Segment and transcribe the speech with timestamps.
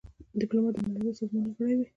[0.39, 1.85] ډيپلومات د نړېوالو سازمانونو غړی وي.